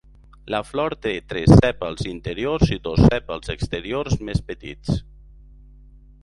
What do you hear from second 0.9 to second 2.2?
té tres sèpals